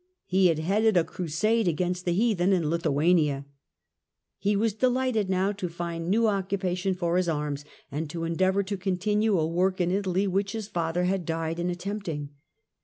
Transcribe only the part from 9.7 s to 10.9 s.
in Italy which his